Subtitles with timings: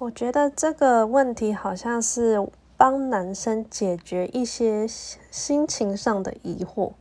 [0.00, 6.92] 我觉得这个问题好像是帮男生解决一些心情上的疑惑。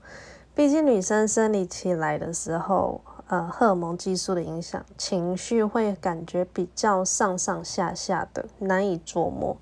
[0.53, 2.99] 毕竟女生生理期来的时候，
[3.29, 9.55] 呃，荷尔蒙激素的影响，情绪会感觉比较上上下下的，难以琢磨。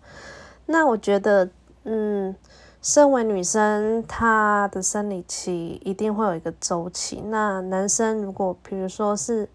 [0.65, 1.47] 那我觉得，
[1.83, 2.35] 嗯，
[2.81, 7.21] 身为女生，她的生理期一定会有一个周期。
[7.27, 9.47] 那男生如果比如说是，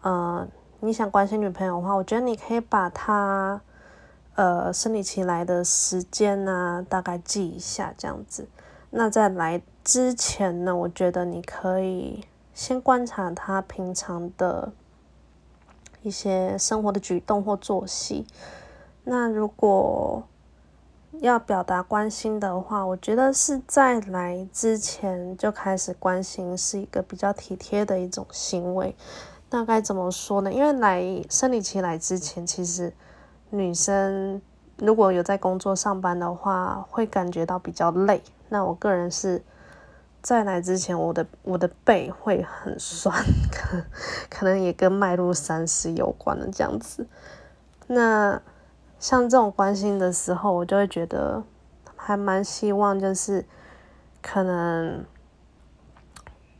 [0.00, 0.48] 呃。
[0.80, 3.60] 你想关心女朋友的话，我觉得你可以把她，
[4.36, 8.46] 呃，生理期来的时间呢，大概记一下这样子。
[8.90, 12.24] 那在来之前呢，我觉得你可以
[12.54, 14.72] 先观察她平常的
[16.02, 18.24] 一些生活的举动或作息。
[19.02, 20.22] 那如果
[21.20, 28.94] 要表达关心的话，我觉得是在来之前就开始关心，是一个比较体贴的一种行为。
[29.50, 30.52] 那该怎么说呢？
[30.52, 32.92] 因为来生理期来之前，其实
[33.48, 34.42] 女生
[34.76, 38.22] 如果有在工作上班的话，会感觉到比较累。
[38.50, 39.42] 那我个人是
[40.20, 43.16] 在来之前，我的我的背会很酸，
[43.50, 43.82] 可
[44.28, 47.06] 可能也跟迈入三十有关的这样子。
[47.86, 48.42] 那
[48.98, 51.42] 像这种关心的时候，我就会觉得
[51.96, 53.46] 还蛮希望，就是
[54.20, 55.04] 可能。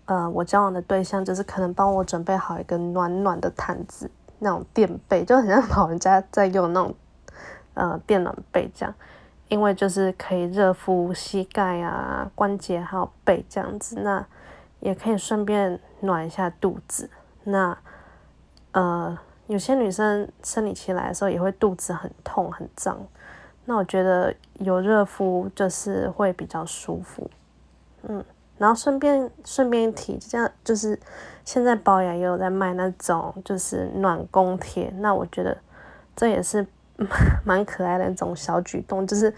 [0.09, 6.95] 呃，我交往的对象就是可能帮我准备好一个暖暖的毯子，那种垫被，就很像老人家在用那种
[7.75, 8.95] 呃电暖被这样，
[9.49, 14.25] 因为就是可以热敷膝盖啊、关节还有背这样子，那
[14.81, 17.11] 也可以顺便暖一下肚子。
[17.45, 17.77] 那
[18.73, 22.99] 呃，有些女生生理期来的时候也会肚子很痛很胀，
[23.67, 27.31] 那我觉得有热敷就是会比较舒服，
[28.05, 28.25] 嗯。
[28.59, 30.99] 然后顺便顺便一提，这样就是
[31.45, 35.57] 现在保养也有在卖那种就是暖宫贴，那我觉得
[36.17, 36.67] 这也是
[37.47, 39.33] 蛮可爱的一种小举动，就是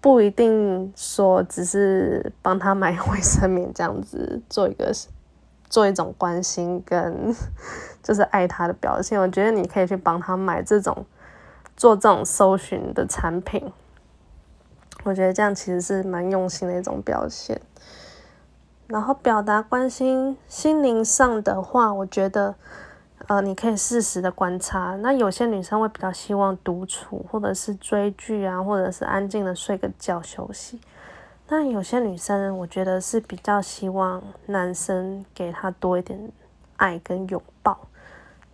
[0.00, 4.90] 不一定说只是帮他买 卫生棉这样子做一个
[5.68, 7.34] 做一种关心跟
[8.02, 11.04] 就是爱他的表现，我觉得你可以去帮他买这种
[11.76, 13.72] 做这种搜寻的产品，
[15.04, 17.60] 我觉得这样其实是蛮用心的一种表现。
[18.92, 22.54] 然后表达关心心灵上的话，我觉得，
[23.26, 24.94] 呃，你可以适时的观察。
[24.96, 30.78] 那有些女生会比较希望独处，或者是追剧啊，或者是安静的睡个觉休息。
[31.48, 36.30] 那有些女生，我觉得是比较希望男生给她多一点
[36.76, 37.78] 爱跟拥抱，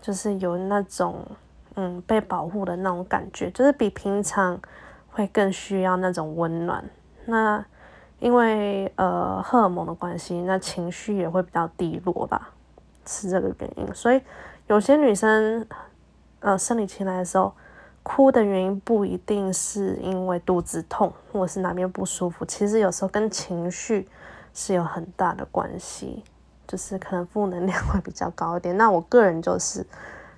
[0.01, 1.27] 就是有那种
[1.75, 4.61] 嗯被保护的那种感觉，就是比平常
[5.11, 6.89] 会更需要那种温暖。
[7.25, 7.65] 那。
[8.21, 12.51] 因为呃荷尔蒙的关系，那情绪也会比较低落吧，
[13.07, 13.95] 是这个原因。
[13.95, 14.21] 所以
[14.67, 15.67] 有些女生
[16.41, 17.53] 呃生理期来的时候，
[18.03, 24.09] 哭的原因不一定是因为肚子痛或者是哪边不舒服，其实有时候跟情绪
[24.53, 26.25] 是有很大的关系，
[26.67, 28.77] 就是可能负能量 会比较高一点。
[28.77, 29.87] 那我个人就是，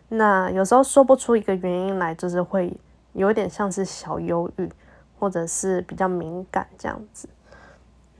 [0.08, 2.76] 那有时候说不出一个原因来，就是会
[3.12, 4.68] 有点像是小忧郁，
[5.18, 7.28] 或者是比较敏感这样子。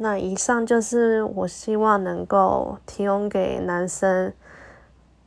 [0.03, 4.33] 那以上就是我希望能够提供给男生，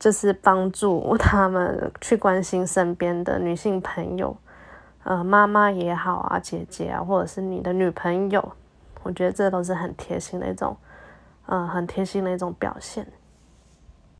[0.00, 4.36] 就是帮助 他们去关心身边的女性朋友，
[5.04, 8.52] 呃，妈妈也好啊，姐姐啊，或者是你的女朋友，
[9.04, 10.76] 我觉得这都是很贴心的一种，
[11.46, 13.06] 呃，很贴心的一种表现。